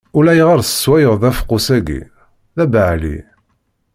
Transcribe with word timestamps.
Ulayɣer 0.17 0.59
tesswayeḍ 0.61 1.21
afeqqus-agi, 1.29 2.01
d 2.57 2.57
abeɛli. 2.63 3.17